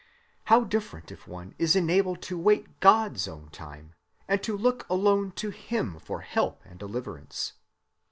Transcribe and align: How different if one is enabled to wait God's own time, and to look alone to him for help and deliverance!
How 0.45 0.63
different 0.63 1.11
if 1.11 1.27
one 1.27 1.53
is 1.59 1.75
enabled 1.75 2.23
to 2.23 2.35
wait 2.35 2.79
God's 2.79 3.27
own 3.27 3.51
time, 3.51 3.93
and 4.27 4.41
to 4.41 4.57
look 4.57 4.89
alone 4.89 5.31
to 5.33 5.51
him 5.51 5.99
for 5.99 6.21
help 6.21 6.59
and 6.65 6.79
deliverance! 6.79 7.53